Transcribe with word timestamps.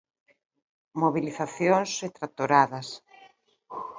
Mobilizacións 1.01 1.91
e 2.07 2.09
tractoradas. 2.17 2.87